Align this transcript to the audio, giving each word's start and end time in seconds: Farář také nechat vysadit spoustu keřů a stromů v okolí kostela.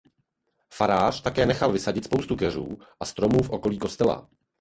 Farář 0.73 1.21
také 1.21 1.45
nechat 1.45 1.67
vysadit 1.71 2.05
spoustu 2.05 2.35
keřů 2.35 2.77
a 2.99 3.05
stromů 3.05 3.43
v 3.43 3.49
okolí 3.49 3.79
kostela. 3.79 4.29